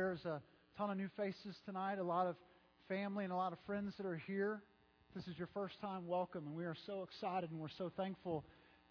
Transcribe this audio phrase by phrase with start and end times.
[0.00, 0.40] There's a
[0.78, 2.34] ton of new faces tonight, a lot of
[2.88, 4.62] family and a lot of friends that are here.
[5.10, 7.92] If this is your first time, welcome, and we are so excited and we're so
[7.98, 8.42] thankful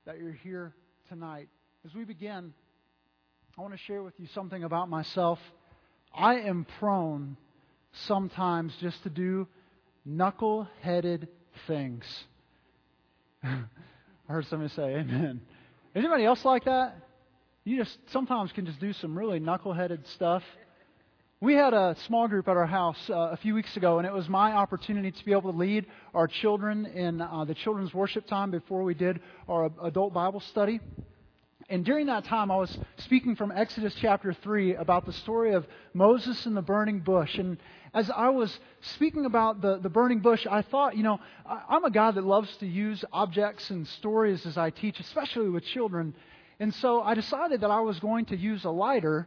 [0.05, 0.75] that you're here
[1.09, 1.49] tonight.
[1.83, 2.53] As we begin,
[3.57, 5.39] I want to share with you something about myself.
[6.13, 7.38] I am prone
[8.05, 9.48] sometimes just to do
[10.05, 11.28] knuckle headed
[11.66, 12.05] things.
[13.44, 13.64] I
[14.28, 15.41] heard somebody say, Amen.
[15.96, 16.98] Anybody else like that?
[17.64, 20.44] You just sometimes can just do some really knuckle-headed stuff.
[21.41, 24.11] We had a small group at our house uh, a few weeks ago, and it
[24.11, 28.27] was my opportunity to be able to lead our children in uh, the children's worship
[28.27, 30.81] time before we did our adult Bible study.
[31.70, 35.66] And during that time, I was speaking from Exodus chapter 3 about the story of
[35.94, 37.38] Moses and the burning bush.
[37.38, 37.58] And
[37.94, 41.85] as I was speaking about the, the burning bush, I thought, you know, I, am
[41.85, 46.16] a guy that loves to use objects and stories as I teach, especially with children.
[46.59, 49.25] And so I decided that I was going to use a lighter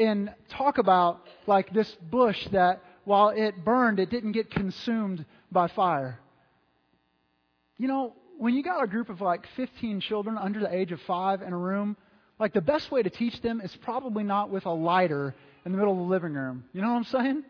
[0.00, 5.68] and talk about, like, this bush that while it burned, it didn't get consumed by
[5.68, 6.18] fire.
[7.76, 11.00] You know, when you got a group of like 15 children under the age of
[11.06, 11.96] five in a room,
[12.38, 15.34] like the best way to teach them is probably not with a lighter
[15.64, 16.64] in the middle of the living room.
[16.72, 17.42] You know what I'm saying?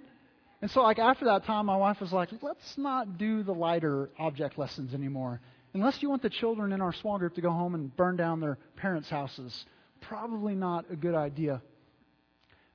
[0.62, 4.10] And so, like, after that time, my wife was like, let's not do the lighter
[4.18, 5.40] object lessons anymore.
[5.74, 8.40] Unless you want the children in our small group to go home and burn down
[8.40, 9.64] their parents' houses.
[10.00, 11.62] Probably not a good idea.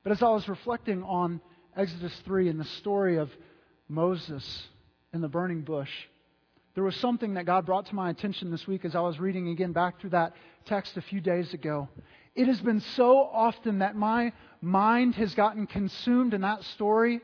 [0.06, 1.42] But as I was reflecting on
[1.76, 3.32] Exodus 3 and the story of
[3.90, 4.68] Moses
[5.12, 5.90] in the burning bush,
[6.76, 9.48] there was something that God brought to my attention this week as I was reading
[9.48, 10.34] again back through that
[10.66, 11.90] text a few days ago.
[12.36, 17.20] It has been so often that my mind has gotten consumed in that story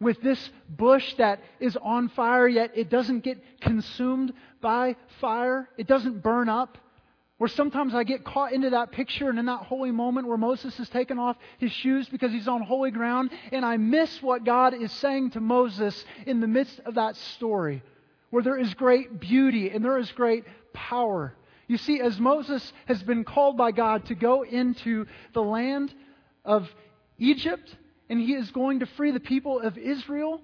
[0.00, 5.86] with this bush that is on fire, yet it doesn't get consumed by fire, it
[5.86, 6.78] doesn't burn up.
[7.38, 10.76] Where sometimes I get caught into that picture and in that holy moment where Moses
[10.76, 14.72] has taken off his shoes because he's on holy ground, and I miss what God
[14.72, 17.82] is saying to Moses in the midst of that story,
[18.30, 21.34] where there is great beauty and there is great power.
[21.66, 25.92] You see, as Moses has been called by God to go into the land
[26.44, 26.68] of
[27.18, 27.74] Egypt
[28.08, 30.40] and he is going to free the people of Israel,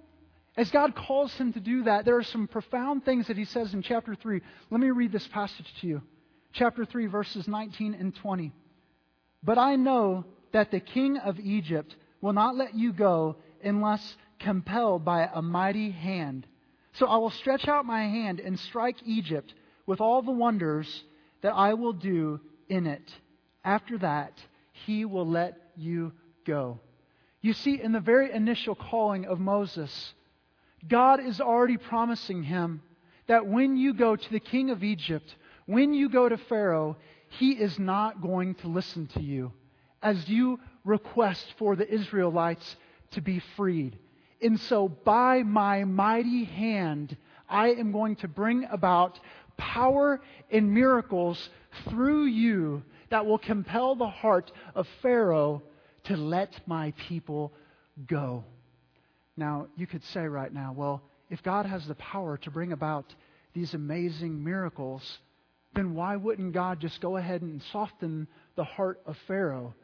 [0.56, 3.74] as God calls him to do that, there are some profound things that he says
[3.74, 4.40] in chapter 3.
[4.70, 6.02] Let me read this passage to you.
[6.52, 8.52] Chapter 3, verses 19 and 20.
[9.42, 15.04] But I know that the king of Egypt will not let you go unless compelled
[15.04, 16.46] by a mighty hand.
[16.94, 19.54] So I will stretch out my hand and strike Egypt
[19.86, 21.04] with all the wonders
[21.42, 23.12] that I will do in it.
[23.64, 24.32] After that,
[24.86, 26.12] he will let you
[26.46, 26.80] go.
[27.42, 30.14] You see, in the very initial calling of Moses,
[30.86, 32.82] God is already promising him
[33.28, 35.34] that when you go to the king of Egypt,
[35.70, 36.96] when you go to Pharaoh,
[37.28, 39.52] he is not going to listen to you
[40.02, 42.76] as you request for the Israelites
[43.12, 43.96] to be freed.
[44.42, 47.16] And so, by my mighty hand,
[47.48, 49.20] I am going to bring about
[49.56, 50.20] power
[50.50, 51.50] and miracles
[51.88, 55.62] through you that will compel the heart of Pharaoh
[56.04, 57.52] to let my people
[58.08, 58.44] go.
[59.36, 63.14] Now, you could say right now, well, if God has the power to bring about
[63.54, 65.20] these amazing miracles,
[65.74, 68.26] then why wouldn't God just go ahead and soften
[68.56, 69.74] the heart of Pharaoh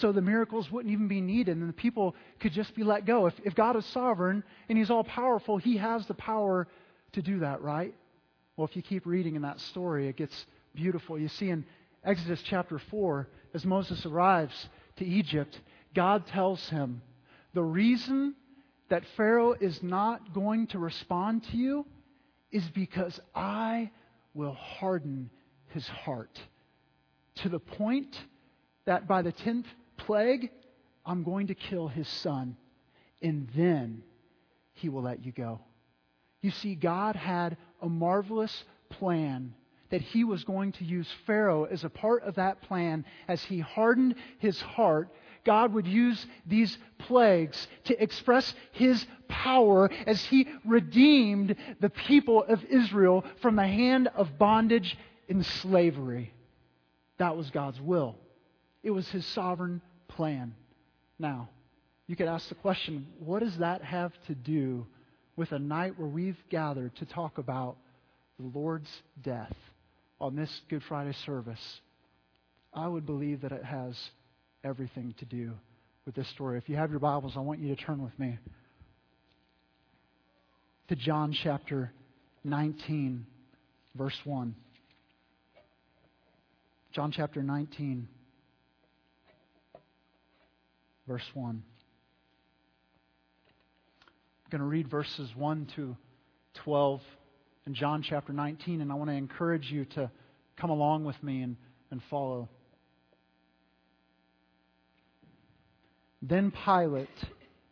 [0.00, 3.26] so the miracles wouldn't even be needed and the people could just be let go?
[3.26, 6.68] If, if God is sovereign and He's all powerful, He has the power
[7.12, 7.94] to do that, right?
[8.56, 11.18] Well, if you keep reading in that story, it gets beautiful.
[11.18, 11.64] You see in
[12.04, 15.58] Exodus chapter 4, as Moses arrives, to Egypt,
[15.94, 17.02] God tells him,
[17.54, 18.34] The reason
[18.88, 21.86] that Pharaoh is not going to respond to you
[22.50, 23.90] is because I
[24.34, 25.30] will harden
[25.68, 26.40] his heart
[27.36, 28.16] to the point
[28.84, 29.66] that by the tenth
[29.96, 30.50] plague,
[31.04, 32.56] I'm going to kill his son,
[33.20, 34.02] and then
[34.74, 35.60] he will let you go.
[36.40, 39.54] You see, God had a marvelous plan
[39.90, 43.60] that he was going to use Pharaoh as a part of that plan as he
[43.60, 45.10] hardened his heart.
[45.44, 52.64] God would use these plagues to express his power as he redeemed the people of
[52.64, 54.96] Israel from the hand of bondage
[55.28, 56.32] and slavery.
[57.18, 58.16] That was God's will,
[58.82, 60.54] it was his sovereign plan.
[61.18, 61.48] Now,
[62.06, 64.86] you could ask the question what does that have to do
[65.36, 67.76] with a night where we've gathered to talk about
[68.38, 68.90] the Lord's
[69.22, 69.54] death?
[70.22, 71.80] on this Good Friday service,
[72.72, 73.98] I would believe that it has
[74.64, 75.52] everything to do
[76.06, 76.58] with this story.
[76.58, 78.38] If you have your Bibles, I want you to turn with me
[80.88, 81.92] to John chapter
[82.44, 83.26] 19,
[83.94, 84.54] verse 1.
[86.92, 88.06] John chapter 19,
[91.08, 91.62] verse 1.
[94.44, 95.96] I'm going to read verses 1 to
[96.54, 97.00] 12
[97.66, 100.10] in John chapter 19, and I want to encourage you to
[100.56, 101.56] come along with me and,
[101.90, 102.48] and follow.
[106.22, 107.08] Then Pilate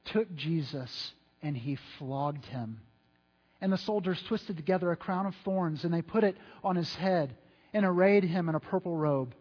[0.04, 2.80] took Jesus and he flogged him.
[3.60, 6.92] And the soldiers twisted together a crown of thorns and they put it on his
[6.96, 7.36] head
[7.72, 9.34] and arrayed him in a purple robe.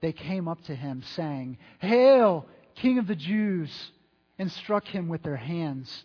[0.00, 2.46] They came up to him, saying, Hail,
[2.76, 3.90] King of the Jews!
[4.38, 6.04] and struck him with their hands.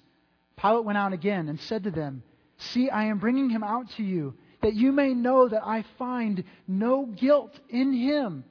[0.57, 2.23] Pilate went out again and said to them,
[2.57, 6.43] See, I am bringing him out to you, that you may know that I find
[6.67, 8.43] no guilt in him.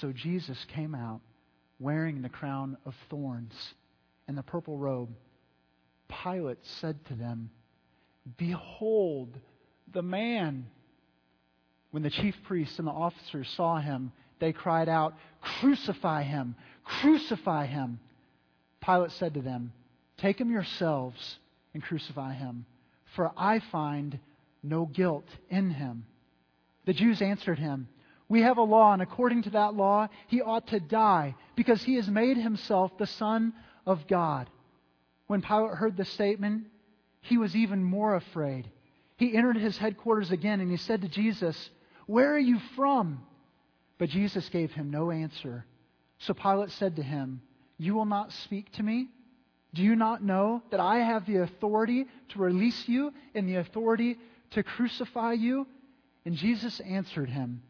[0.00, 1.20] So Jesus came out
[1.82, 3.74] wearing the crown of thorns
[4.28, 5.10] and the purple robe.
[6.22, 7.50] Pilate said to them,
[8.36, 9.28] Behold
[9.92, 10.66] the man.
[11.90, 16.54] When the chief priests and the officers saw him, they cried out, Crucify him!
[16.84, 18.00] Crucify him!
[18.80, 19.72] Pilate said to them,
[20.18, 21.38] Take him yourselves
[21.74, 22.64] and crucify him,
[23.14, 24.18] for I find
[24.62, 26.06] no guilt in him.
[26.84, 27.88] The Jews answered him,
[28.32, 31.96] we have a law, and according to that law, he ought to die because he
[31.96, 33.52] has made himself the Son
[33.84, 34.48] of God.
[35.26, 36.64] When Pilate heard the statement,
[37.20, 38.70] he was even more afraid.
[39.18, 41.68] He entered his headquarters again and he said to Jesus,
[42.06, 43.20] Where are you from?
[43.98, 45.66] But Jesus gave him no answer.
[46.20, 47.42] So Pilate said to him,
[47.76, 49.08] You will not speak to me?
[49.74, 54.16] Do you not know that I have the authority to release you and the authority
[54.52, 55.66] to crucify you?
[56.24, 57.60] And Jesus answered him,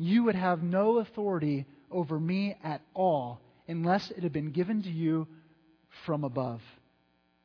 [0.00, 3.38] you would have no authority over me at all
[3.68, 5.28] unless it had been given to you
[6.06, 6.62] from above.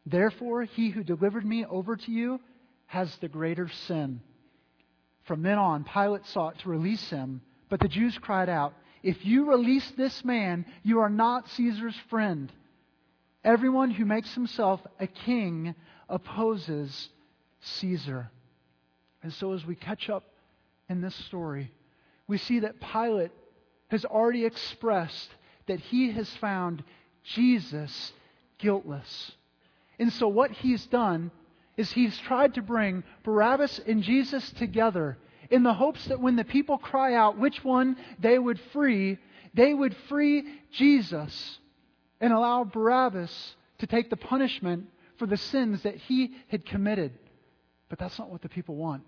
[0.06, 2.40] Therefore, he who delivered me over to you
[2.86, 4.22] has the greater sin.
[5.24, 8.74] From then on, Pilate sought to release him, but the Jews cried out,
[9.04, 12.52] If you release this man, you are not Caesar's friend.
[13.44, 15.76] Everyone who makes himself a king
[16.08, 17.10] opposes
[17.62, 18.32] Caesar.
[19.24, 20.24] And so, as we catch up
[20.88, 21.72] in this story,
[22.28, 23.32] we see that Pilate
[23.90, 25.30] has already expressed
[25.68, 26.84] that he has found
[27.24, 28.14] Jesus
[28.58, 29.32] guiltless.
[30.00, 31.32] And so, what he's done
[31.78, 35.18] is he's tried to bring Barabbas and Jesus together
[35.50, 39.18] in the hopes that when the people cry out which one they would free,
[39.54, 41.60] they would free Jesus
[42.20, 44.88] and allow Barabbas to take the punishment
[45.18, 47.12] for the sins that he had committed.
[47.90, 49.04] But that's not what the people want.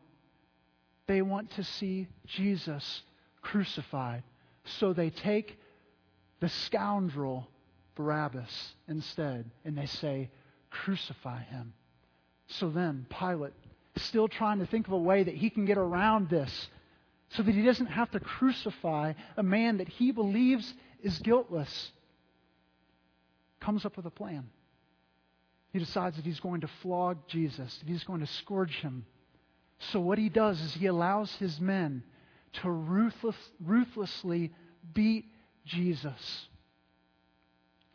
[1.08, 3.04] They want to see Jesus
[3.47, 4.23] crucified.
[4.79, 5.57] So they take
[6.39, 7.47] the scoundrel
[7.95, 10.29] Barabbas instead, and they say,
[10.69, 11.73] Crucify him.
[12.47, 13.53] So then, Pilate,
[13.95, 16.69] still trying to think of a way that he can get around this
[17.29, 21.91] so that he doesn't have to crucify a man that he believes is guiltless,
[23.59, 24.49] comes up with a plan.
[25.73, 29.05] He decides that he's going to flog Jesus, that he's going to scourge him.
[29.91, 32.03] So, what he does is he allows his men
[32.53, 34.51] to ruthless, ruthlessly
[34.94, 35.25] beat
[35.65, 36.47] Jesus.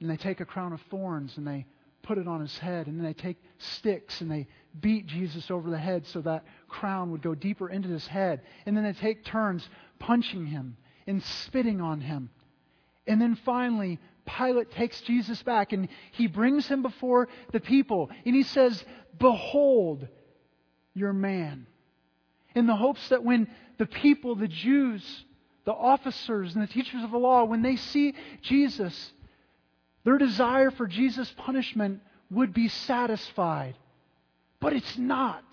[0.00, 1.66] And they take a crown of thorns and they
[2.02, 2.86] put it on his head.
[2.86, 4.48] And then they take sticks and they
[4.80, 8.42] beat Jesus over the head so that crown would go deeper into his head.
[8.66, 9.68] And then they take turns
[9.98, 10.76] punching him
[11.06, 12.30] and spitting on him.
[13.06, 18.10] And then finally, Pilate takes Jesus back and he brings him before the people.
[18.24, 18.84] And he says,
[19.18, 20.06] Behold
[20.94, 21.66] your man.
[22.54, 25.24] In the hopes that when the people, the Jews,
[25.64, 29.12] the officers, and the teachers of the law, when they see Jesus,
[30.04, 33.76] their desire for Jesus' punishment would be satisfied.
[34.60, 35.44] But it's not.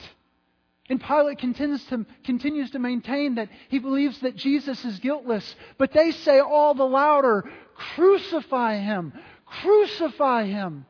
[0.89, 5.55] And Pilate continues to, continues to maintain that he believes that Jesus is guiltless.
[5.77, 7.43] But they say all the louder,
[7.75, 9.13] Crucify him!
[9.45, 10.85] Crucify him!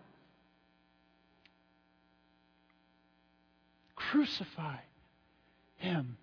[3.95, 4.77] Crucify
[5.79, 6.17] him.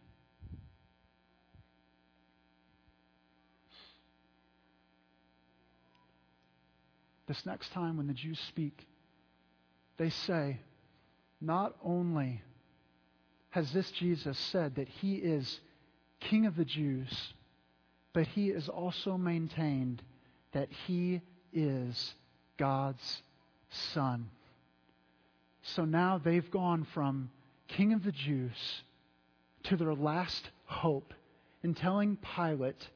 [7.26, 8.86] This next time when the Jews speak,
[9.98, 10.60] they say,
[11.40, 12.40] not only
[13.50, 15.60] has this Jesus said that he is
[16.20, 17.32] King of the Jews,
[18.12, 20.02] but he has also maintained
[20.52, 21.20] that he
[21.52, 22.14] is
[22.58, 23.22] God's
[23.70, 24.30] Son.
[25.62, 27.30] So now they've gone from
[27.68, 28.52] King of the Jews
[29.66, 31.14] to their last hope
[31.62, 32.88] in telling Pilate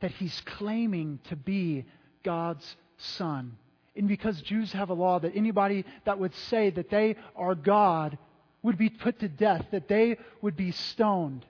[0.00, 1.84] that he's claiming to be
[2.22, 3.56] God's son.
[3.96, 8.16] And because Jews have a law that anybody that would say that they are God
[8.62, 11.44] would be put to death, that they would be stoned.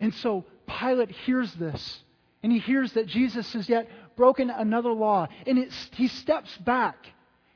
[0.00, 2.02] And so Pilate hears this,
[2.42, 6.96] and he hears that Jesus has yet broken another law, and he steps back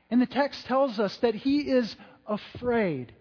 [0.09, 1.95] And the text tells us that he is
[2.25, 3.13] afraid.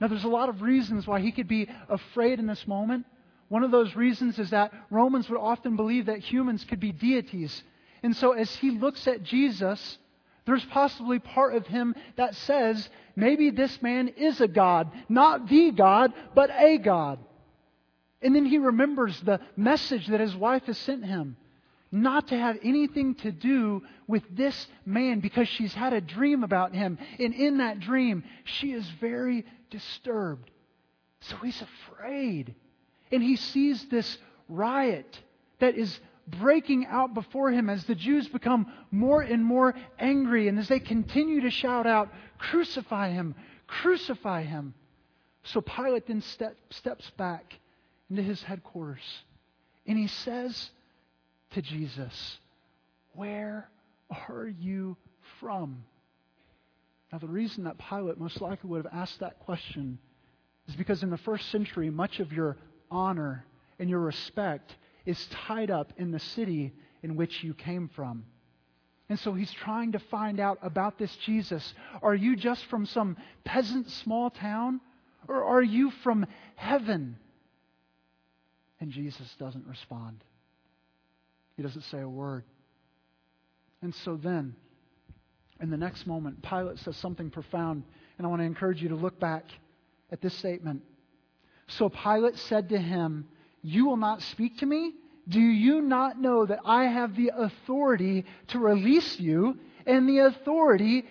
[0.00, 3.04] Now, there's a lot of reasons why he could be afraid in this moment.
[3.48, 7.62] One of those reasons is that Romans would often believe that humans could be deities.
[8.02, 9.98] And so, as he looks at Jesus,
[10.46, 14.90] there's possibly part of him that says, maybe this man is a God.
[15.08, 17.18] Not the God, but a God.
[18.22, 21.36] And then he remembers the message that his wife has sent him
[21.92, 26.74] not to have anything to do with this man because she's had a dream about
[26.74, 26.98] him.
[27.18, 30.50] And in that dream, she is very disturbed.
[31.22, 32.54] So he's afraid.
[33.12, 35.18] And he sees this riot
[35.58, 40.58] that is breaking out before him as the Jews become more and more angry and
[40.58, 42.08] as they continue to shout out,
[42.38, 43.34] Crucify him!
[43.66, 44.74] Crucify him!
[45.42, 47.58] So Pilate then step, steps back
[48.08, 49.02] into his headquarters
[49.86, 50.70] and he says,
[51.52, 52.38] to Jesus,
[53.14, 53.68] Where
[54.10, 54.96] are you
[55.40, 55.84] from?
[57.12, 59.98] Now, the reason that Pilate most likely would have asked that question
[60.68, 62.56] is because in the first century, much of your
[62.90, 63.44] honor
[63.78, 64.76] and your respect
[65.06, 68.24] is tied up in the city in which you came from.
[69.08, 71.74] And so he's trying to find out about this Jesus.
[72.00, 74.80] Are you just from some peasant small town?
[75.26, 77.16] Or are you from heaven?
[78.80, 80.22] And Jesus doesn't respond.
[81.56, 82.44] He doesn't say a word.
[83.82, 84.54] And so then,
[85.60, 87.82] in the next moment, Pilate says something profound,
[88.18, 89.44] and I want to encourage you to look back
[90.10, 90.82] at this statement.
[91.68, 93.28] So Pilate said to him,
[93.62, 94.94] You will not speak to me?
[95.28, 101.06] Do you not know that I have the authority to release you and the authority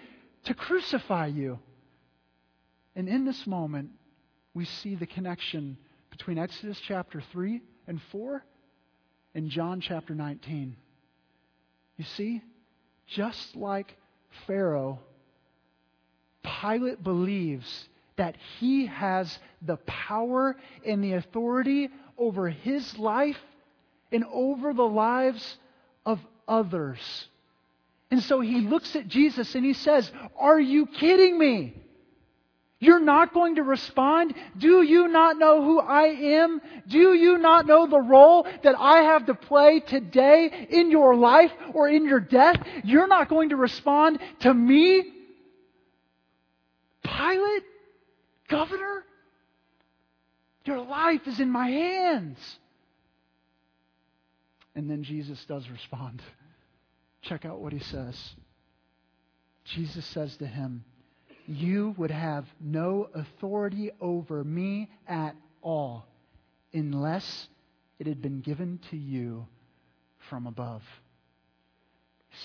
[0.46, 1.60] to crucify you?
[2.96, 3.92] And in this moment,
[4.54, 5.78] we see the connection
[6.10, 8.44] between Exodus chapter 3 and 4
[9.36, 10.76] and John chapter 19.
[11.96, 12.42] You see,
[13.08, 13.96] just like
[14.48, 15.00] Pharaoh,
[16.44, 20.56] Pilate believes that he has the power
[20.86, 23.38] and the authority over his life
[24.12, 25.58] and over the lives
[26.06, 27.00] of others.
[28.12, 31.76] And so he looks at Jesus and he says, Are you kidding me?
[32.80, 34.34] You're not going to respond?
[34.58, 36.62] Do you not know who I am?
[36.88, 41.52] Do you not know the role that I have to play today in your life
[41.74, 42.56] or in your death?
[42.86, 45.04] You're not going to respond to me?
[47.04, 47.64] Pilate?
[48.48, 49.04] Governor?
[50.64, 52.38] Your life is in my hands.
[54.74, 56.22] And then Jesus does respond.
[57.24, 58.18] Check out what he says.
[59.66, 60.86] Jesus says to him,
[61.50, 66.06] you would have no authority over me at all
[66.74, 67.48] unless
[67.98, 69.48] it had been given to you
[70.30, 70.84] from above.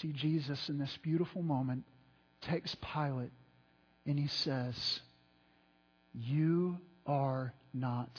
[0.00, 1.84] See, Jesus in this beautiful moment
[2.40, 3.32] takes Pilate
[4.06, 5.00] and he says,
[6.14, 8.11] You are not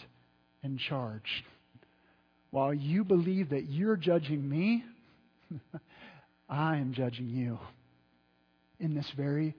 [0.64, 1.44] in charge.
[2.52, 4.86] While you believe that you're judging me,
[6.50, 7.58] I am judging you
[8.80, 9.56] in this very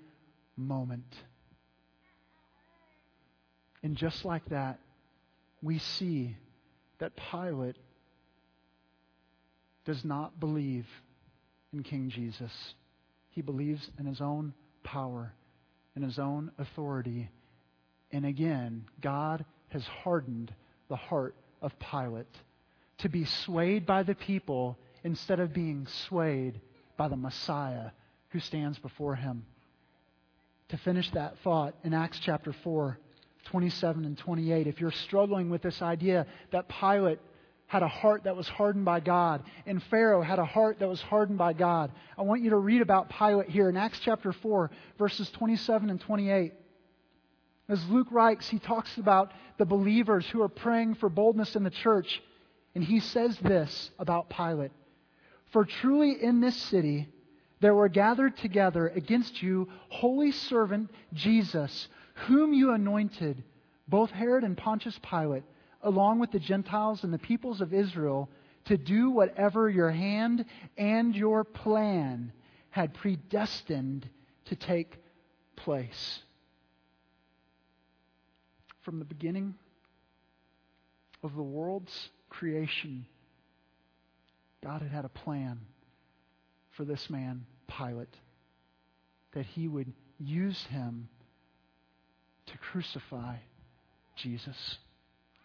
[0.56, 1.14] moment.
[3.82, 4.80] And just like that,
[5.62, 6.36] we see
[6.98, 7.76] that Pilate
[9.84, 10.86] does not believe
[11.72, 12.52] in King Jesus.
[13.30, 15.32] He believes in his own power,
[15.94, 17.30] in his own authority.
[18.10, 20.52] And again, God has hardened
[20.88, 22.26] the heart of Pilate
[22.98, 26.60] to be swayed by the people instead of being swayed
[26.96, 27.90] by the Messiah
[28.30, 29.44] who stands before him
[30.68, 32.98] to finish that thought in Acts chapter 4,
[33.44, 34.66] 27 and 28.
[34.66, 37.20] If you're struggling with this idea that Pilate
[37.68, 41.00] had a heart that was hardened by God and Pharaoh had a heart that was
[41.00, 44.70] hardened by God, I want you to read about Pilate here in Acts chapter 4,
[44.98, 46.52] verses 27 and 28.
[47.68, 51.70] As Luke writes, he talks about the believers who are praying for boldness in the
[51.70, 52.22] church,
[52.74, 54.70] and he says this about Pilate
[55.52, 57.08] For truly in this city,
[57.60, 61.88] there were gathered together against you holy servant Jesus,
[62.26, 63.42] whom you anointed,
[63.88, 65.44] both Herod and Pontius Pilate,
[65.82, 68.28] along with the Gentiles and the peoples of Israel,
[68.66, 70.44] to do whatever your hand
[70.76, 72.32] and your plan
[72.70, 74.08] had predestined
[74.46, 74.98] to take
[75.54, 76.22] place.
[78.82, 79.54] From the beginning
[81.22, 83.06] of the world's creation,
[84.62, 85.60] God had had a plan
[86.76, 88.14] for this man, Pilate,
[89.32, 91.08] that he would use him
[92.46, 93.36] to crucify
[94.16, 94.78] Jesus.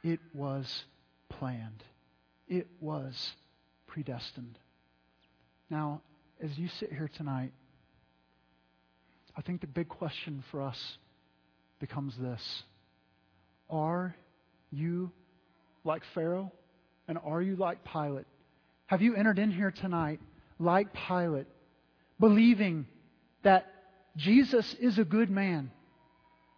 [0.04, 0.84] It was
[1.30, 1.84] planned,
[2.48, 3.34] it was
[3.88, 4.58] predestined.
[5.70, 6.02] Now,
[6.42, 7.54] as you sit here tonight,
[9.38, 10.98] I think the big question for us
[11.80, 12.64] becomes this
[13.70, 14.16] Are
[14.72, 15.12] you
[15.84, 16.52] like Pharaoh?
[17.08, 18.28] And are you like Pilate?
[18.86, 20.20] Have you entered in here tonight
[20.62, 21.48] like Pilate,
[22.20, 22.86] believing
[23.44, 23.68] that
[24.16, 25.72] Jesus is a good man?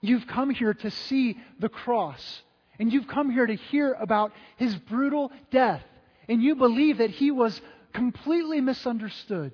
[0.02, 2.42] You've come here to see the cross,
[2.78, 5.84] and you've come here to hear about his brutal death,
[6.28, 7.60] and you believe that he was
[7.94, 9.54] completely misunderstood,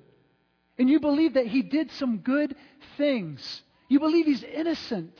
[0.78, 2.56] and you believe that he did some good
[2.96, 3.62] things.
[3.88, 5.16] You believe he's innocent.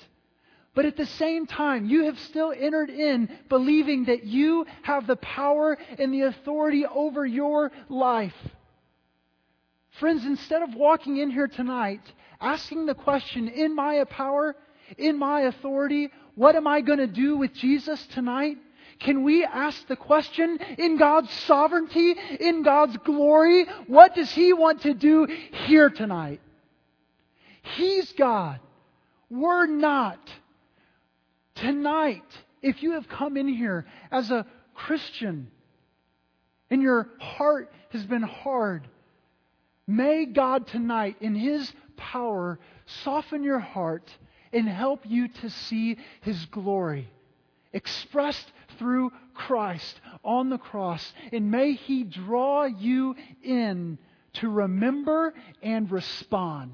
[0.74, 5.16] But at the same time, you have still entered in believing that you have the
[5.16, 8.36] power and the authority over your life.
[10.00, 12.00] Friends, instead of walking in here tonight
[12.40, 14.56] asking the question, In my power,
[14.96, 18.56] in my authority, what am I going to do with Jesus tonight?
[18.98, 24.80] Can we ask the question, in God's sovereignty, in God's glory, what does He want
[24.82, 25.26] to do
[25.66, 26.40] here tonight?
[27.76, 28.58] He's God.
[29.28, 30.18] We're not.
[31.56, 32.24] Tonight,
[32.62, 35.50] if you have come in here as a Christian
[36.70, 38.88] and your heart has been hard,
[39.96, 42.58] may God tonight, in His power,
[43.04, 44.10] soften your heart
[44.52, 47.08] and help you to see His glory
[47.72, 51.12] expressed through Christ on the cross.
[51.32, 53.98] And may He draw you in
[54.34, 56.72] to remember and respond.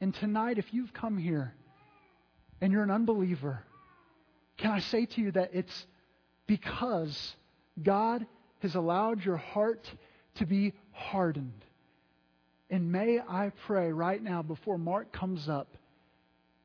[0.00, 1.54] And tonight, if you've come here
[2.60, 3.62] and you're an unbeliever,
[4.56, 5.86] can I say to you that it's
[6.46, 7.36] because
[7.82, 8.26] God
[8.60, 9.90] has allowed your heart
[10.36, 11.64] to be hardened.
[12.70, 15.68] And may I pray right now, before Mark comes up,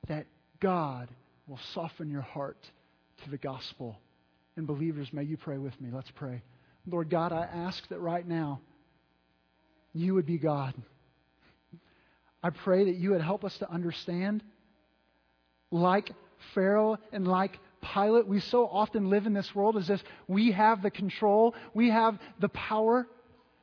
[0.07, 0.25] that
[0.59, 1.09] God
[1.47, 2.57] will soften your heart
[3.23, 3.97] to the gospel.
[4.55, 5.89] And believers, may you pray with me.
[5.91, 6.41] Let's pray.
[6.85, 8.59] Lord God, I ask that right now
[9.93, 10.73] you would be God.
[12.43, 14.43] I pray that you would help us to understand,
[15.71, 16.11] like
[16.53, 17.57] Pharaoh and like
[17.93, 21.89] Pilate, we so often live in this world as if we have the control, we
[21.89, 23.07] have the power.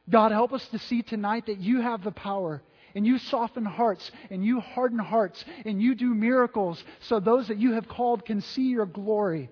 [0.09, 2.63] God, help us to see tonight that you have the power
[2.95, 7.59] and you soften hearts and you harden hearts and you do miracles so those that
[7.59, 9.51] you have called can see your glory.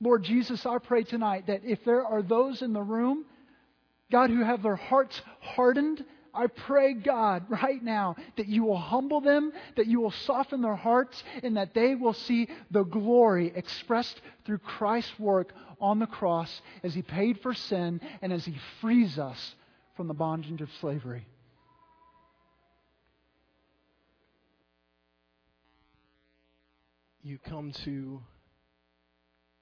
[0.00, 3.24] Lord Jesus, I pray tonight that if there are those in the room,
[4.10, 9.20] God, who have their hearts hardened, I pray, God, right now, that you will humble
[9.20, 14.20] them, that you will soften their hearts, and that they will see the glory expressed
[14.44, 19.16] through Christ's work on the cross as He paid for sin and as He frees
[19.16, 19.54] us
[19.94, 21.26] from the bondage of slavery.
[27.22, 28.20] You come to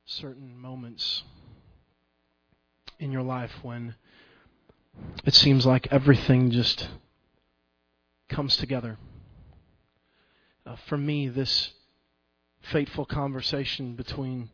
[0.04, 1.22] certain moments
[2.98, 3.94] in your life when
[5.24, 6.88] it seems like everything just
[8.28, 8.98] comes together.
[10.66, 11.70] Uh, for me, this
[12.62, 14.50] fateful conversation between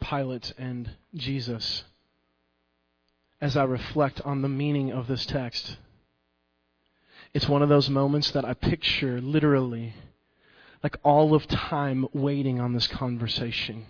[0.00, 1.84] Pilate and Jesus,
[3.40, 5.76] as I reflect on the meaning of this text,
[7.32, 9.94] it's one of those moments that I picture literally
[10.82, 13.86] like all of time waiting on this conversation.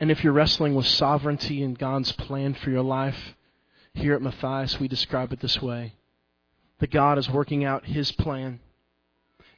[0.00, 3.34] And if you're wrestling with sovereignty and God's plan for your life,
[3.94, 5.94] here at Matthias, we describe it this way
[6.78, 8.60] that God is working out His plan,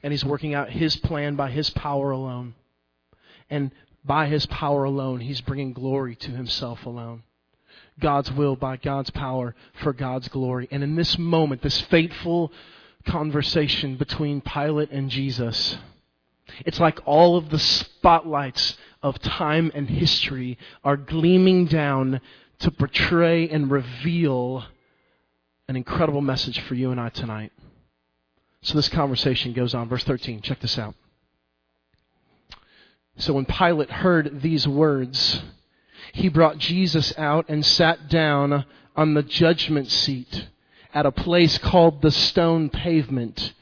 [0.01, 2.55] and He's working out His plan by His power alone.
[3.49, 3.71] And
[4.05, 7.23] by His power alone, He's bringing glory to Himself alone.
[7.99, 10.67] God's will by God's power for God's glory.
[10.71, 12.51] And in this moment, this fateful
[13.05, 15.77] conversation between Pilate and Jesus,
[16.65, 22.21] it's like all of the spotlights of time and history are gleaming down
[22.59, 24.65] to portray and reveal
[25.67, 27.53] an incredible message for you and I tonight.
[28.61, 29.87] So this conversation goes on.
[29.87, 30.95] Verse 13, check this out.
[33.17, 35.41] So when Pilate heard these words,
[36.13, 40.47] he brought Jesus out and sat down on the judgment seat
[40.93, 43.53] at a place called the stone pavement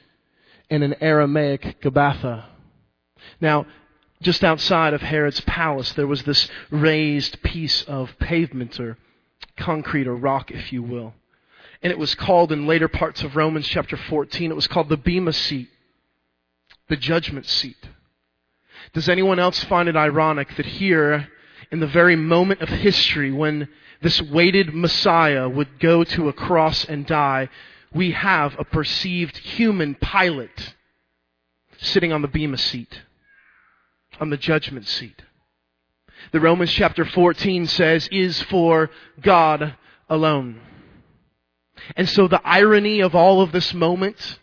[0.70, 2.46] in an Aramaic Gabbatha.
[3.42, 3.66] Now,
[4.22, 8.98] just outside of Herod's palace, there was this raised piece of pavement or
[9.56, 11.14] concrete or rock, if you will.
[11.84, 14.98] And it was called in later parts of Romans chapter 14, it was called the
[14.98, 15.70] Bema seat,
[16.90, 17.78] the judgment seat.
[18.94, 21.28] Does anyone else find it ironic that here,
[21.71, 23.67] in the very moment of history when
[24.01, 27.49] this waited Messiah would go to a cross and die,
[27.93, 30.75] we have a perceived human Pilate
[31.80, 33.01] sitting on the Bema seat?
[34.19, 35.23] on the judgment seat.
[36.32, 38.89] The Romans chapter 14 says, is for
[39.21, 39.75] God
[40.10, 40.60] alone.
[41.95, 44.39] And so the irony of all of this moment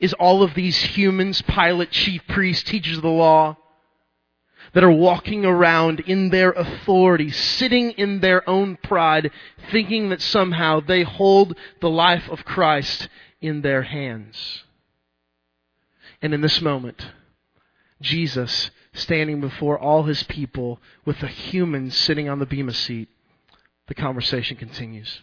[0.00, 3.56] is all of these humans, Pilate, chief priests, teachers of the law,
[4.76, 9.30] that are walking around in their authority, sitting in their own pride,
[9.70, 13.08] thinking that somehow they hold the life of Christ
[13.40, 14.64] in their hands.
[16.20, 17.06] And in this moment,
[18.02, 23.08] Jesus standing before all his people with a human sitting on the bema seat,
[23.88, 25.22] the conversation continues.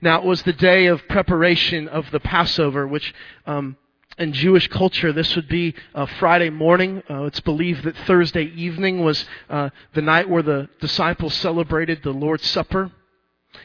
[0.00, 3.12] Now, it was the day of preparation of the Passover, which
[3.44, 3.76] um,
[4.18, 7.02] in Jewish culture, this would be a Friday morning.
[7.08, 12.12] Uh, it's believed that Thursday evening was uh, the night where the disciples celebrated the
[12.12, 12.90] Lord's Supper.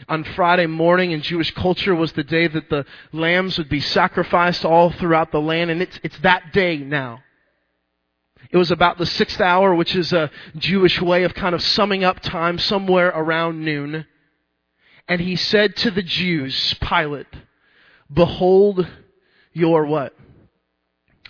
[0.09, 4.65] On Friday morning in Jewish culture was the day that the lambs would be sacrificed
[4.65, 7.23] all throughout the land, and it's, it's that day now.
[8.49, 12.03] It was about the sixth hour, which is a Jewish way of kind of summing
[12.03, 14.05] up time somewhere around noon.
[15.07, 17.27] And he said to the Jews, Pilate,
[18.11, 18.87] Behold
[19.53, 20.13] your what?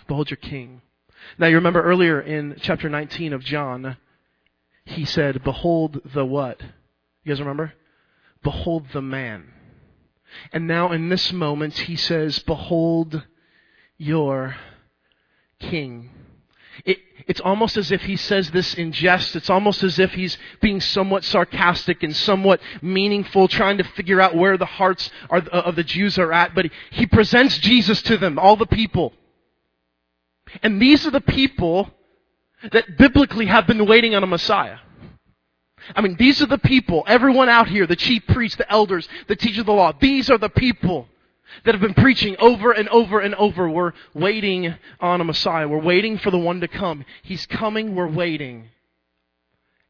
[0.08, 0.82] Behold your king.
[1.38, 3.96] Now you remember earlier in chapter 19 of John,
[4.84, 6.60] he said, Behold the what?
[7.22, 7.74] You guys remember?
[8.42, 9.52] Behold the man.
[10.52, 13.22] And now in this moment, he says, Behold
[13.98, 14.56] your
[15.60, 16.10] king.
[16.84, 19.36] It, it's almost as if he says this in jest.
[19.36, 24.36] It's almost as if he's being somewhat sarcastic and somewhat meaningful, trying to figure out
[24.36, 26.54] where the hearts are, of the Jews are at.
[26.54, 29.12] But he, he presents Jesus to them, all the people.
[30.62, 31.90] And these are the people
[32.72, 34.78] that biblically have been waiting on a Messiah.
[35.94, 39.36] I mean, these are the people, everyone out here, the chief priests, the elders, the
[39.36, 41.08] teachers of the law, these are the people
[41.64, 43.68] that have been preaching over and over and over.
[43.68, 45.68] We're waiting on a Messiah.
[45.68, 47.04] We're waiting for the one to come.
[47.22, 47.94] He's coming.
[47.94, 48.68] We're waiting.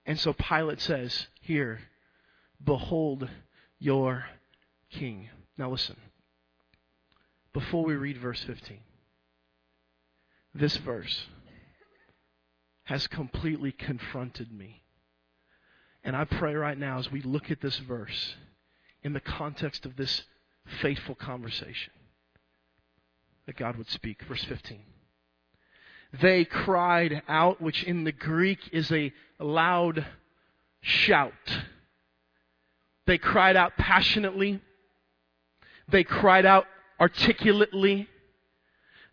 [0.06, 1.80] And so Pilate says, Here,
[2.62, 3.28] behold
[3.78, 4.26] your
[4.90, 5.28] king.
[5.56, 5.96] Now listen.
[7.52, 8.78] Before we read verse 15,
[10.54, 11.26] this verse
[12.84, 14.82] has completely confronted me.
[16.02, 18.34] And I pray right now as we look at this verse
[19.02, 20.22] in the context of this
[20.80, 21.92] faithful conversation
[23.46, 24.22] that God would speak.
[24.24, 24.80] Verse 15.
[26.20, 30.06] They cried out, which in the Greek is a loud
[30.80, 31.32] shout.
[33.06, 34.60] They cried out passionately.
[35.88, 36.66] They cried out
[37.00, 38.08] articulately.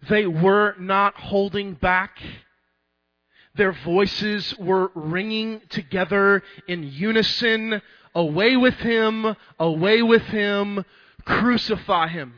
[0.10, 2.20] They were not holding back.
[3.56, 7.82] Their voices were ringing together in unison.
[8.14, 10.86] Away with him, away with him,
[11.26, 12.36] Crucify him.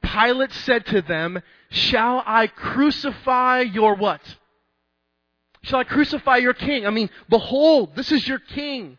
[0.00, 4.20] Pilate said to them, Shall I crucify your what?
[5.62, 6.86] Shall I crucify your king?
[6.86, 8.96] I mean, behold, this is your king.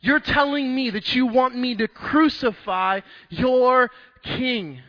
[0.00, 3.00] You're telling me that you want me to crucify
[3.30, 3.90] your
[4.22, 4.82] king.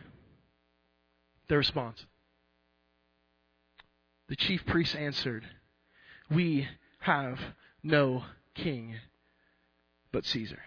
[1.48, 2.04] Their response.
[4.28, 5.44] The chief priests answered,
[6.30, 6.68] We
[7.00, 7.40] have
[7.82, 8.96] no king
[10.12, 10.60] but Caesar.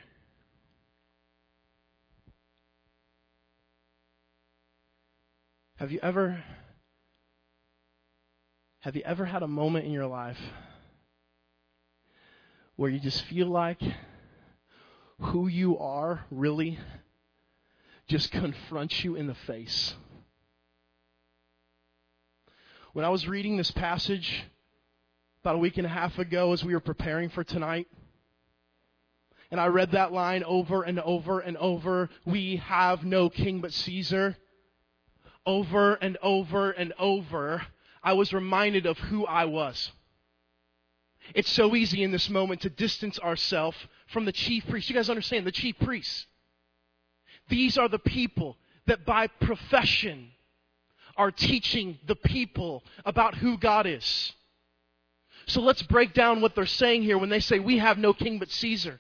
[5.78, 6.44] Have you ever
[8.82, 10.40] have you ever had a moment in your life
[12.76, 13.82] where you just feel like
[15.20, 16.80] who you are really
[18.08, 19.94] just confronts you in the face?
[22.94, 24.44] When I was reading this passage
[25.44, 27.88] about a week and a half ago as we were preparing for tonight,
[29.50, 33.72] and I read that line over and over and over, we have no king but
[33.72, 34.36] Caesar
[35.46, 37.66] over and over and over,
[38.04, 39.92] I was reminded of who I was.
[41.34, 43.78] It's so easy in this moment to distance ourselves
[44.08, 44.90] from the chief priests.
[44.90, 46.28] You guys understand the chief priests.
[47.48, 50.32] These are the people that by profession
[51.18, 54.34] are teaching the people about who God is.
[55.48, 58.40] So let's break down what they're saying here when they say, We have no king
[58.40, 59.00] but Caesar.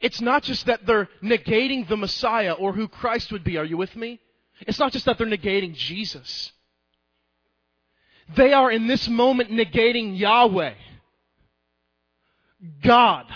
[0.00, 3.58] It's not just that they're negating the Messiah or who Christ would be.
[3.58, 4.20] Are you with me?
[4.60, 6.52] It's not just that they're negating Jesus.
[8.36, 10.74] They are in this moment negating Yahweh,
[12.82, 13.26] God,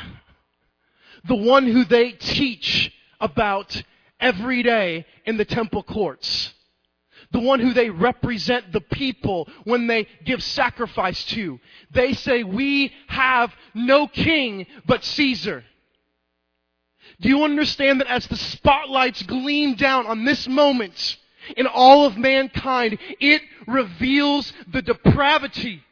[1.24, 3.82] the one who they teach about
[4.18, 6.54] every day in the temple courts,
[7.30, 11.60] the one who they represent the people when they give sacrifice to.
[11.90, 15.64] They say, We have no king but Caesar.
[17.20, 21.16] Do you understand that as the spotlights gleam down on this moment
[21.56, 25.82] in all of mankind, it reveals the depravity,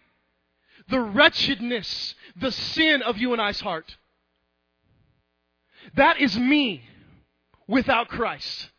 [0.88, 3.96] the wretchedness, the sin of you and I's heart?
[5.94, 6.82] That is me
[7.66, 8.70] without Christ.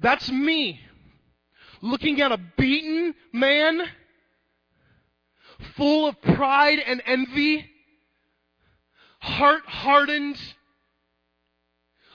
[0.00, 0.80] That's me
[1.82, 3.82] looking at a beaten man
[5.76, 7.66] full of pride and envy,
[9.20, 10.38] heart hardened,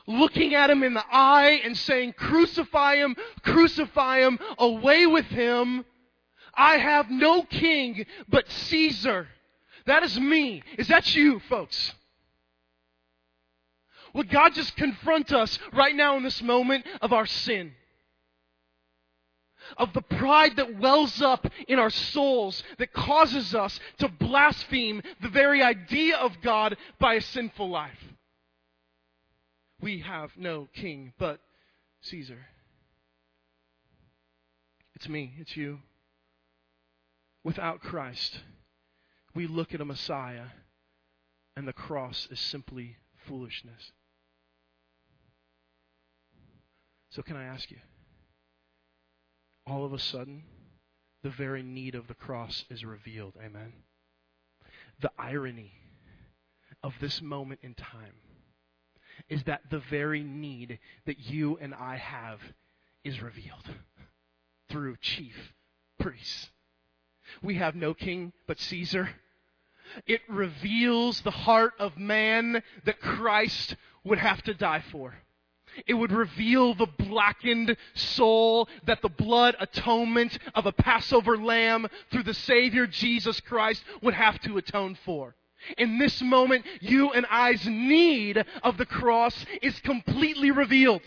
[0.08, 5.86] looking at him in the eye and saying, Crucify him, crucify him, away with him.
[6.56, 9.28] I have no king but Caesar.
[9.86, 10.64] That is me.
[10.78, 11.94] Is that you, folks?
[14.16, 17.74] Would God just confront us right now in this moment of our sin?
[19.78, 25.28] Of the pride that wells up in our souls that causes us to blaspheme the
[25.28, 28.16] very idea of God by a sinful life.
[29.82, 31.42] We have no king but
[32.04, 32.46] Caesar.
[34.96, 35.80] It's me, it's you.
[37.44, 38.40] Without Christ,
[39.34, 40.46] we look at a Messiah
[41.58, 42.96] and the cross is simply
[43.28, 43.92] foolishness.
[47.16, 47.78] So, can I ask you?
[49.66, 50.44] All of a sudden,
[51.24, 53.36] the very need of the cross is revealed.
[53.42, 53.72] Amen.
[55.00, 55.72] The irony
[56.84, 58.16] of this moment in time
[59.30, 62.42] is that the very need that you and I have
[63.06, 63.70] is revealed
[64.70, 65.54] through chief
[65.98, 66.50] priests.
[67.42, 69.10] We have no king but Caesar.
[70.06, 75.16] It reveals the heart of man that Christ would have to die for.
[75.88, 82.24] It would reveal the blackened soul that the blood atonement of a Passover lamb through
[82.24, 85.36] the Savior Jesus Christ would have to atone for.
[85.78, 91.02] In this moment, you and I's need of the cross is completely revealed.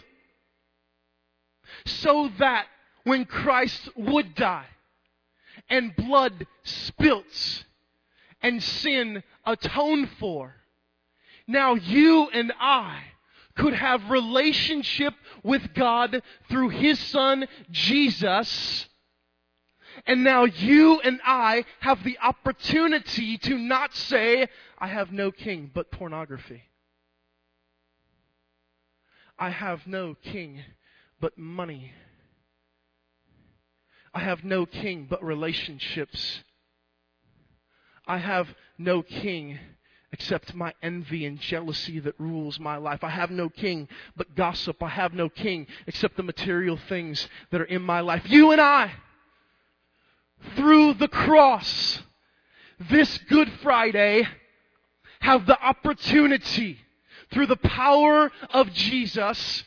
[1.84, 2.66] So that
[3.04, 4.66] when Christ would die
[5.68, 7.64] and blood spilt
[8.42, 10.54] and sin atoned for,
[11.46, 13.02] now you and I
[13.58, 18.88] could have relationship with God through His Son, Jesus.
[20.06, 25.70] And now you and I have the opportunity to not say, I have no king
[25.74, 26.62] but pornography.
[29.38, 30.62] I have no king
[31.20, 31.92] but money.
[34.14, 36.42] I have no king but relationships.
[38.06, 39.58] I have no king
[40.12, 43.04] except my envy and jealousy that rules my life.
[43.04, 44.82] I have no king but gossip.
[44.82, 48.22] I have no king except the material things that are in my life.
[48.26, 48.92] You and I,
[50.56, 52.00] through the cross,
[52.90, 54.26] this Good Friday,
[55.20, 56.78] have the opportunity,
[57.32, 59.64] through the power of Jesus,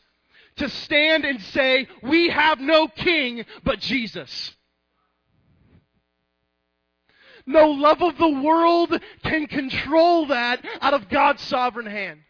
[0.57, 4.55] to stand and say, We have no king but Jesus.
[7.51, 12.21] No love of the world can control that out of God's sovereign hand.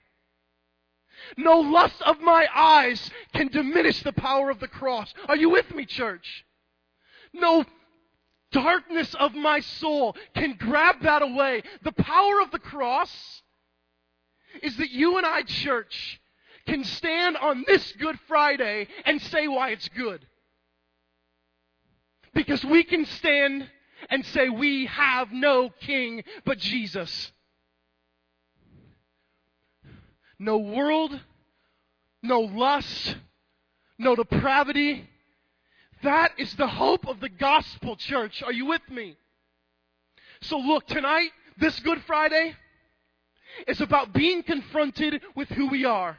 [1.38, 5.14] No lust of my eyes can diminish the power of the cross.
[5.28, 6.44] Are you with me, church?
[7.34, 7.66] No
[8.52, 11.62] darkness of my soul can grab that away.
[11.84, 13.44] The power of the cross
[14.64, 16.20] is that you and I, church,
[16.66, 20.26] can stand on this Good Friday and say why it's good.
[22.34, 23.70] Because we can stand
[24.10, 27.32] and say, We have no king but Jesus.
[30.40, 31.20] No world,
[32.24, 33.16] no lust,
[33.98, 35.08] no depravity.
[36.04, 38.42] That is the hope of the gospel, church.
[38.42, 39.18] Are you with me?
[40.42, 42.56] So, look, tonight, this Good Friday,
[43.68, 46.18] is about being confronted with who we are.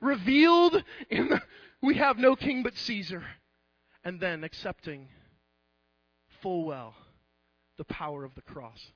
[0.00, 1.42] Revealed in the,
[1.82, 3.24] we have no king but Caesar.
[4.04, 5.08] And then accepting
[6.42, 6.94] full well
[7.78, 8.92] the power of the cross.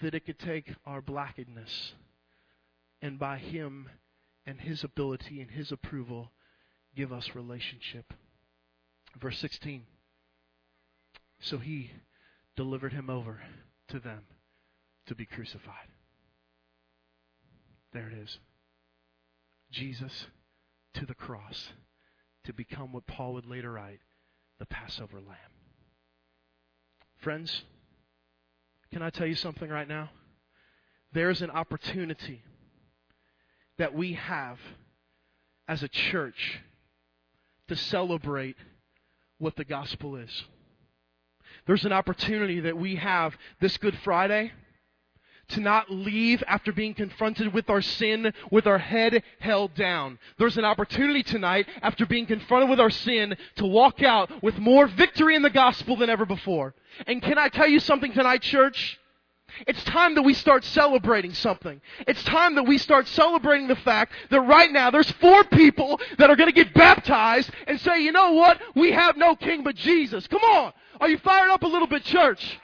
[0.00, 1.92] That it could take our blackedness
[3.00, 3.88] and by Him
[4.46, 6.30] and His ability and His approval
[6.96, 8.12] give us relationship.
[9.20, 9.82] Verse 16.
[11.40, 11.90] So He
[12.56, 13.40] delivered Him over
[13.88, 14.22] to them
[15.06, 15.88] to be crucified.
[17.92, 18.38] There it is.
[19.70, 20.26] Jesus
[20.94, 21.68] to the cross
[22.44, 24.00] to become what Paul would later write
[24.58, 25.61] the Passover lamb.
[27.22, 27.62] Friends,
[28.92, 30.10] can I tell you something right now?
[31.12, 32.42] There's an opportunity
[33.78, 34.58] that we have
[35.68, 36.60] as a church
[37.68, 38.56] to celebrate
[39.38, 40.44] what the gospel is.
[41.66, 44.50] There's an opportunity that we have this Good Friday
[45.52, 50.18] to not leave after being confronted with our sin with our head held down.
[50.38, 54.86] There's an opportunity tonight after being confronted with our sin to walk out with more
[54.86, 56.74] victory in the gospel than ever before.
[57.06, 58.98] And can I tell you something tonight, church?
[59.66, 61.80] It's time that we start celebrating something.
[62.06, 66.30] It's time that we start celebrating the fact that right now there's four people that
[66.30, 68.60] are going to get baptized and say, you know what?
[68.74, 70.26] We have no king but Jesus.
[70.26, 70.72] Come on.
[71.00, 72.60] Are you fired up a little bit, church?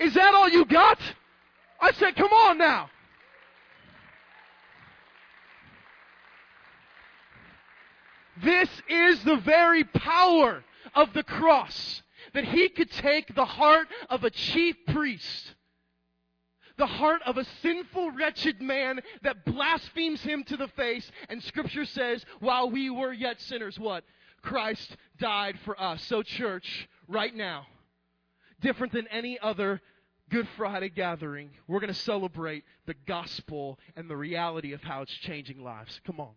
[0.00, 0.98] Is that all you got?
[1.80, 2.90] I said, come on now.
[8.42, 10.62] This is the very power
[10.94, 12.02] of the cross.
[12.34, 15.54] That he could take the heart of a chief priest,
[16.76, 21.86] the heart of a sinful, wretched man that blasphemes him to the face, and scripture
[21.86, 24.04] says, while we were yet sinners, what?
[24.42, 26.02] Christ died for us.
[26.02, 27.66] So, church, right now,
[28.60, 29.80] different than any other
[30.30, 35.12] Good Friday gathering, we're going to celebrate the gospel and the reality of how it's
[35.12, 36.00] changing lives.
[36.04, 36.34] Come on.